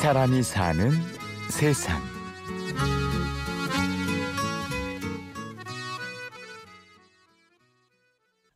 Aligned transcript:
사람이 0.00 0.44
사는 0.44 0.92
세상. 1.50 2.00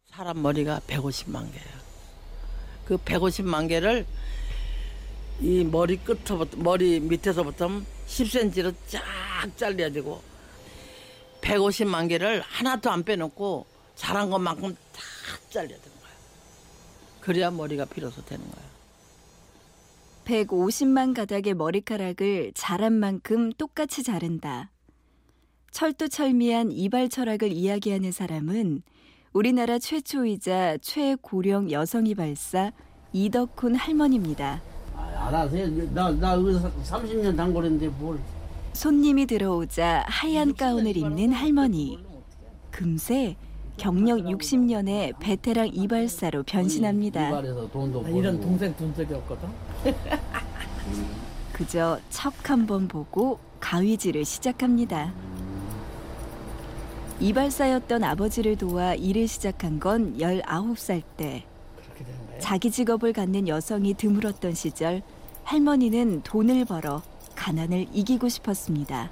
사람 0.08 0.40
머리가 0.40 0.80
150만 0.86 1.52
개예요. 1.52 1.68
그 2.84 2.96
150만 2.96 3.68
개를 3.68 4.06
이 5.40 5.64
머리 5.64 5.96
끝부터 5.96 6.46
머리 6.58 7.00
밑에서부터 7.00 7.82
10cm로 8.06 8.72
쫙 8.86 9.02
잘라야 9.56 9.90
되고 9.90 10.22
150만 11.40 12.08
개를 12.08 12.40
하나도 12.42 12.88
안 12.88 13.02
빼놓고 13.02 13.66
자란 13.96 14.30
것만큼 14.30 14.76
다 14.92 15.02
잘라야 15.50 15.76
되는 15.76 16.00
거예요. 16.00 16.16
그래야 17.20 17.50
머리가 17.50 17.84
비로소 17.86 18.24
되는 18.24 18.48
거예요. 18.48 18.71
150만 20.24 21.14
가닥의 21.14 21.54
머리카락을 21.54 22.52
자란 22.54 22.92
만큼 22.92 23.52
똑같이 23.52 24.02
자른다. 24.02 24.70
철두철미한 25.70 26.70
이발 26.70 27.08
철학을 27.08 27.50
이야기하는 27.50 28.12
사람은 28.12 28.82
우리나라 29.32 29.78
최초이자 29.78 30.78
최고령 30.78 31.70
여성 31.70 32.06
이발사 32.06 32.72
이덕훈 33.12 33.74
할머니입니다. 33.74 34.60
아, 34.94 35.26
알아서 35.28 35.56
해. 35.56 35.66
나, 35.92 36.10
나 36.10 36.34
여기서 36.34 36.70
30년 36.82 37.36
단골인데 37.36 37.88
뭘. 37.88 38.18
손님이 38.74 39.26
들어오자 39.26 40.04
하얀 40.06 40.54
가운을 40.54 40.96
입는 40.96 41.32
할머니. 41.32 41.98
금세 42.70 43.36
경력 43.76 44.18
60년의 44.18 45.18
베테랑 45.18 45.70
이발사로 45.72 46.42
변신합니다. 46.44 47.40
이런 47.40 48.40
동생 48.40 48.74
둔 48.76 48.94
적이 48.94 49.14
없거든. 49.14 49.48
그저 51.52 51.98
척 52.10 52.50
한번 52.50 52.88
보고 52.88 53.38
가위질을 53.60 54.24
시작합니다. 54.24 55.12
이발사였던 57.20 58.02
아버지를 58.02 58.56
도와 58.56 58.94
일을 58.94 59.28
시작한 59.28 59.78
건 59.78 60.16
19살 60.18 61.02
때. 61.16 61.44
자기 62.40 62.70
직업을 62.70 63.12
갖는 63.12 63.46
여성이 63.46 63.94
드물었던 63.94 64.54
시절 64.54 65.02
할머니는 65.44 66.22
돈을 66.22 66.64
벌어 66.64 67.02
가난을 67.36 67.86
이기고 67.92 68.28
싶었습니다. 68.28 69.10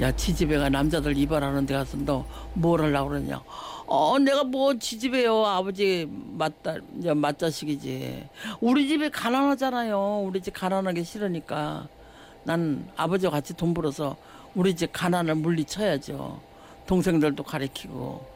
야, 0.00 0.10
지집애가 0.14 0.68
남자들 0.70 1.16
이발하는 1.16 1.66
데 1.66 1.74
가서 1.74 1.96
너 1.98 2.24
뭘 2.54 2.82
하려고 2.82 3.10
그러냐. 3.10 3.42
어, 3.86 4.18
내가 4.18 4.44
뭐 4.44 4.76
지집애요. 4.78 5.44
아버지 5.46 6.06
맞다, 6.10 6.76
맞자식이지. 7.14 8.28
우리 8.60 8.88
집에 8.88 9.08
가난하잖아요. 9.10 10.22
우리 10.26 10.40
집 10.40 10.52
가난하기 10.54 11.02
싫으니까. 11.04 11.88
난 12.44 12.88
아버지와 12.96 13.30
같이 13.32 13.54
돈 13.54 13.72
벌어서 13.72 14.16
우리 14.54 14.74
집 14.74 14.92
가난을 14.92 15.36
물리쳐야죠. 15.36 16.40
동생들도 16.86 17.42
가르치고. 17.42 18.26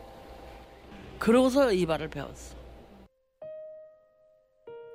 그러고서 1.18 1.72
이발을 1.72 2.08
배웠어. 2.08 2.54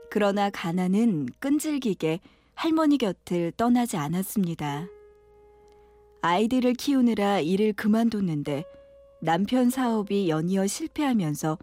그러나 0.10 0.50
가난은 0.50 1.28
끈질기게 1.40 2.20
할머니 2.56 2.98
곁을 2.98 3.52
떠나지 3.58 3.98
않았습니다. 3.98 4.88
아이들을 6.24 6.74
키우느라 6.76 7.40
일을 7.40 7.74
그만뒀는데 7.74 8.64
남편 9.22 9.72
사업이 9.72 10.30
연이어 10.30 10.68
실패하면서 10.68 11.58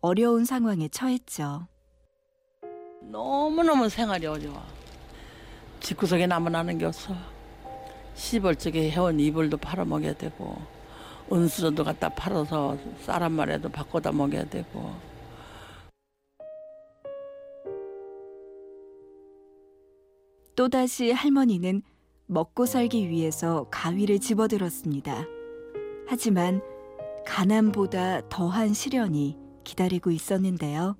어려운 0.00 0.44
상황에 0.44 0.88
처했죠. 0.88 1.66
너무너무 3.02 3.88
생활이 3.88 4.26
어려워. 4.26 4.62
집구석에 5.80 6.26
남은 6.28 6.54
하는 6.54 6.78
게 6.78 6.84
없어. 6.84 7.14
시벌적에 8.14 8.90
해온 8.90 9.18
이불도 9.18 9.56
팔아먹여야 9.56 10.14
되고 10.14 10.56
은수저도 11.32 11.82
갖다 11.82 12.08
팔아서 12.08 12.78
쌀 13.00 13.20
한 13.20 13.32
마리라도 13.32 13.68
바꿔다 13.68 14.12
먹여야 14.12 14.44
되고 14.44 14.94
또다시 20.54 21.10
할머니는 21.10 21.82
먹고 22.26 22.64
살기 22.66 23.08
위해서 23.10 23.66
가위를 23.70 24.18
집어들었습니다. 24.18 25.24
하지만 26.06 26.62
가난보다 27.26 28.28
더한 28.28 28.72
시련이 28.72 29.38
기다리고 29.62 30.10
있었는데요. 30.10 30.96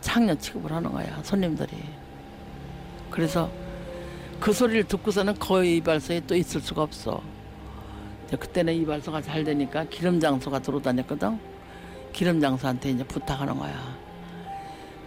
창녀 0.00 0.34
취급을 0.36 0.72
하는 0.72 0.90
거야 0.92 1.22
손님들이. 1.22 1.70
그래서 3.10 3.50
그 4.40 4.52
소리를 4.52 4.84
듣고서는 4.84 5.34
거의 5.34 5.76
이발소에 5.78 6.22
또 6.26 6.34
있을 6.34 6.60
수가 6.60 6.82
없어. 6.82 7.22
그때는 8.38 8.74
이발소가 8.74 9.22
잘 9.22 9.44
되니까 9.44 9.84
기름 9.84 10.18
장소가 10.18 10.58
들어다녔거든. 10.58 11.38
기름 12.12 12.40
장소한테 12.40 12.90
이제 12.90 13.04
부탁하는 13.04 13.56
거야. 13.56 13.96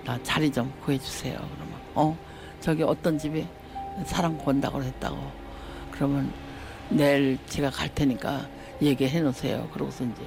나 0.06 0.22
자리 0.24 0.52
좀 0.52 0.72
구해주세요. 0.84 1.36
그러면 1.36 1.80
어 1.96 2.18
저기 2.60 2.84
어떤 2.84 3.18
집에 3.18 3.48
사람 4.06 4.38
본다고 4.38 4.82
했다고. 4.84 5.18
그러면 5.92 6.32
내일 6.90 7.38
제가 7.48 7.70
갈 7.70 7.94
테니까 7.94 8.48
얘기해 8.82 9.22
놓으세요. 9.22 9.70
그러고서 9.74 10.04
이제 10.04 10.22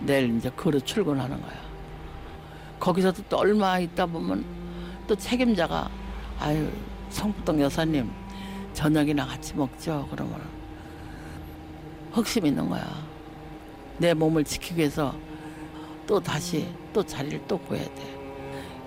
내일 0.00 0.36
이제 0.36 0.50
그로 0.54 0.78
출근하는 0.80 1.40
거야. 1.40 1.66
거기서도 2.78 3.22
또 3.28 3.38
얼마 3.38 3.78
있다 3.78 4.06
보면 4.06 4.44
또 5.06 5.16
책임자가 5.16 5.88
아유 6.38 6.70
성북동 7.10 7.60
여사님 7.60 8.10
저녁이나 8.74 9.26
같이 9.26 9.54
먹죠. 9.54 10.06
그러면 10.10 10.40
흑심 12.12 12.46
있는 12.46 12.68
거야. 12.68 12.84
내 13.98 14.12
몸을 14.12 14.44
지키기 14.44 14.78
위해서 14.78 15.14
또 16.06 16.20
다시 16.20 16.68
또 16.92 17.02
자리를 17.02 17.42
또 17.48 17.58
구해야 17.58 17.84
돼. 17.84 18.16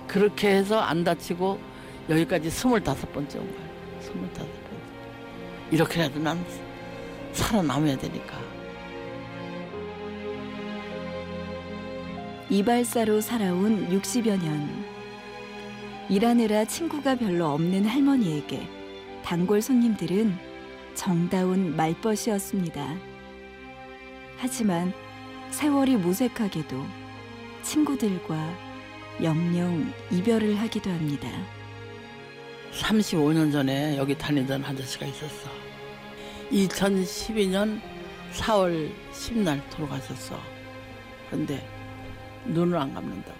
그렇게 0.07 0.49
해서 0.55 0.79
안 0.79 1.03
다치고 1.03 1.59
여기까지 2.09 2.49
스물다섯 2.49 3.11
번째 3.11 3.39
온 3.39 3.55
거야. 3.55 3.68
스물다섯 4.01 4.47
번째. 4.47 4.83
이렇게라도 5.71 6.19
난 6.19 6.43
살아남아야 7.33 7.97
되니까. 7.97 8.39
이발사로 12.49 13.21
살아온 13.21 13.87
60여 13.89 14.41
년. 14.41 14.85
일하느라 16.09 16.65
친구가 16.65 17.15
별로 17.15 17.49
없는 17.49 17.85
할머니에게 17.85 18.67
단골 19.23 19.61
손님들은 19.61 20.35
정다운 20.95 21.75
말벗이었습니다. 21.75 22.95
하지만 24.37 24.91
세월이 25.51 25.97
무색하게도 25.97 26.83
친구들과 27.61 28.51
영영 29.21 29.93
이별을 30.11 30.59
하기도 30.59 30.89
합니다. 30.89 31.29
35년 32.73 33.51
전에 33.51 33.97
여기 33.97 34.17
다니던 34.17 34.63
아저씨가 34.63 35.05
있었어. 35.05 35.49
2012년 36.51 37.79
4월 38.33 38.91
10날 39.11 39.61
돌아가셨어. 39.69 40.39
근데 41.29 41.65
눈을 42.45 42.77
안 42.77 42.93
감는다고. 42.93 43.37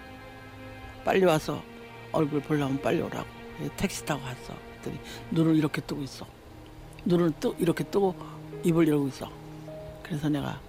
빨리 1.04 1.24
와서 1.24 1.62
얼굴 2.12 2.40
보려면 2.40 2.80
빨리 2.80 3.00
오라고. 3.00 3.28
택시 3.76 4.04
타고 4.04 4.22
갔어. 4.22 4.54
그랬더니 4.80 4.98
눈을 5.30 5.56
이렇게 5.56 5.80
뜨고 5.80 6.02
있어. 6.02 6.26
눈을 7.04 7.32
뜨, 7.40 7.54
이렇게 7.58 7.84
뜨고 7.84 8.14
입을 8.64 8.88
열고 8.88 9.08
있어. 9.08 9.30
그래서 10.02 10.28
내가 10.28 10.60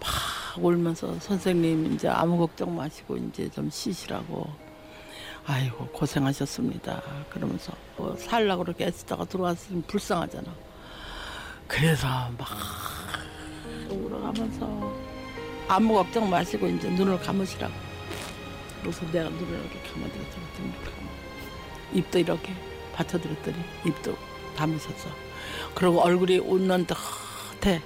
막 0.00 0.10
울면서 0.58 1.18
선생님 1.18 1.94
이제 1.94 2.08
아무 2.08 2.38
걱정 2.38 2.74
마시고 2.74 3.16
이제 3.16 3.48
좀 3.50 3.70
쉬시라고. 3.70 4.64
아이고 5.46 5.86
고생하셨습니다. 5.88 7.02
그러면서 7.30 7.72
뭐 7.96 8.16
살라고 8.16 8.64
그렇게 8.64 8.86
애쓰다가 8.86 9.26
들어왔으면 9.26 9.82
불쌍하잖아. 9.86 10.50
그래서 11.68 12.06
막 12.38 12.48
울어가면서 13.90 14.94
아무 15.68 15.94
걱정 15.94 16.30
마시고 16.30 16.66
이제 16.66 16.88
눈을 16.90 17.20
감으시라고. 17.20 17.74
그래서 18.80 19.04
내가 19.12 19.28
눈을 19.28 19.60
이렇게 19.60 19.80
감아드렸더니 19.90 20.46
눈을. 20.58 20.74
입도 21.92 22.18
이렇게 22.18 22.54
받쳐드렸더니 22.94 23.56
입도 23.86 24.16
감으셨어. 24.56 25.08
그리고 25.74 26.00
얼굴이 26.00 26.38
웃는 26.38 26.86
듯해. 26.86 27.82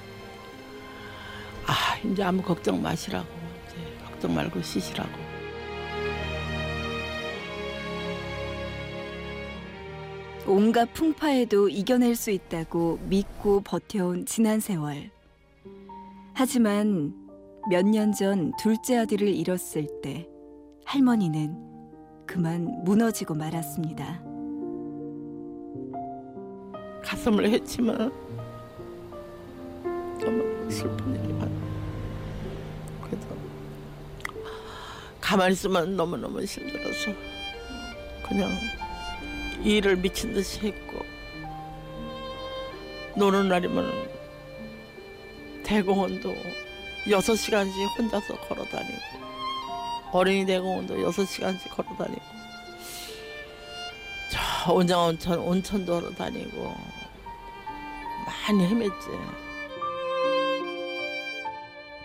아 1.67 1.97
이제 2.05 2.23
아무 2.23 2.41
걱정 2.43 2.81
마시라고. 2.81 3.27
이제 3.67 3.77
걱정 4.07 4.35
말고 4.35 4.63
쉬시라고. 4.63 5.38
온갖 10.49 10.93
풍파에도 10.95 11.69
이겨낼 11.69 12.15
수 12.15 12.31
있다고 12.31 12.99
믿고 13.09 13.61
버텨온 13.61 14.25
지난 14.25 14.61
세월. 14.61 15.11
하지만 16.35 17.13
몇 17.71 17.85
년 17.85 18.13
전 18.15 18.53
둘째 18.59 18.97
아들을 18.99 19.29
잃었을 19.29 19.87
때 20.03 20.27
할머니는 20.87 21.55
그만 22.27 22.83
무너지고 22.85 23.35
말았습니다. 23.35 24.23
가슴을 27.03 27.51
했지만 27.51 28.11
너무 30.19 30.71
슬픈 30.71 31.15
일이만 31.25 31.51
그래도 33.03 33.27
가만히 35.21 35.53
있으면 35.53 35.95
너무너무 35.97 36.43
힘들어서 36.43 37.13
그냥 38.27 38.49
일을 39.63 39.97
미친 39.97 40.33
듯이 40.33 40.61
했고 40.61 41.05
노는 43.17 43.49
날이면 43.49 44.09
대공원도 45.65 46.35
여섯 47.11 47.37
시간씩 47.37 47.75
혼자서 47.99 48.35
걸어 48.49 48.65
다니고 48.65 48.99
어린이 50.13 50.47
대공원도 50.47 51.03
여섯 51.03 51.25
시간씩 51.25 51.71
걸어 51.73 51.89
다니고 51.97 52.23
저 54.31 54.73
온장 54.73 55.01
온천 55.07 55.39
온천도 55.39 56.01
걸어 56.01 56.15
다니고 56.15 56.75
많이 58.27 58.67
헤맸지. 58.69 59.49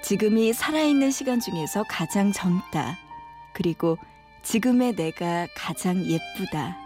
지금이 0.01 0.53
살아있는 0.53 1.11
시간 1.11 1.39
중에서 1.39 1.83
가장 1.87 2.31
젊다. 2.31 2.97
그리고 3.53 3.97
지금의 4.43 4.95
내가 4.95 5.47
가장 5.55 6.05
예쁘다. 6.05 6.82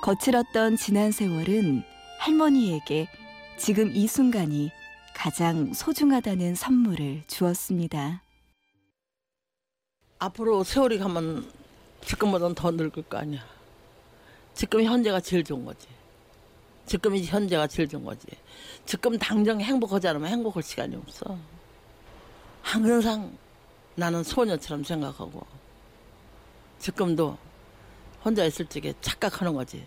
거칠었던 0.00 0.76
지난 0.76 1.10
세월은 1.10 1.82
할머니에게 2.18 3.08
지금 3.56 3.90
이 3.92 4.06
순간이 4.06 4.70
가장 5.12 5.74
소중하다는 5.74 6.54
선물을 6.54 7.24
주었습니다. 7.26 8.22
앞으로 10.20 10.62
세월이 10.62 10.98
가면 10.98 11.50
지금보다는 12.02 12.54
더 12.54 12.70
늙을 12.70 13.02
거 13.02 13.18
아니야. 13.18 13.44
지금 14.54 14.84
현재가 14.84 15.20
제일 15.20 15.42
좋은 15.42 15.64
거지. 15.64 15.88
지금이 16.86 17.24
현재가 17.24 17.66
제일 17.66 17.88
좋은 17.88 18.04
거지. 18.04 18.26
지금 18.86 19.18
당장 19.18 19.60
행복하지 19.60 20.06
않으면 20.08 20.30
행복할 20.30 20.62
시간이 20.62 20.94
없어. 20.96 21.36
항상 22.62 23.36
나는 23.96 24.22
소녀처럼 24.22 24.84
생각하고 24.84 25.44
지금도 26.78 27.36
혼자 28.28 28.44
있을 28.44 28.66
적에 28.66 28.92
착각하는 29.00 29.54
거지. 29.54 29.86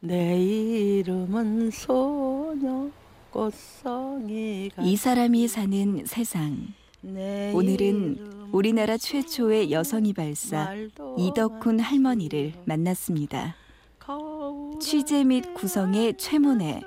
내 0.00 0.36
이름은 0.36 1.70
소녀 1.70 2.90
꽃송이가 3.30 4.82
이 4.82 4.96
사람이 4.96 5.46
사는 5.46 6.04
세상. 6.04 6.74
내 7.02 7.52
오늘은 7.54 8.48
우리나라 8.50 8.96
최초의 8.96 9.70
여성 9.70 10.06
이 10.06 10.12
발사 10.12 10.64
말도 10.64 11.16
이덕훈 11.20 11.78
할머니를 11.78 12.54
만났습니다. 12.64 13.54
취재 14.80 15.22
및 15.22 15.54
구성의 15.54 16.16
최문혜, 16.18 16.80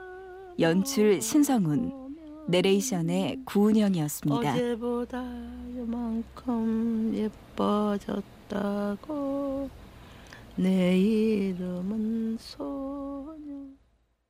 연출 0.60 1.22
신성훈, 1.22 2.07
내레이션의 2.48 3.42
구은영이었습니다. 3.46 4.54
어제보다 4.54 5.24
요만큼 5.78 7.14
예뻐졌다고 8.50 9.70
내 10.56 10.98
이름은 10.98 12.38
소녀 12.40 13.77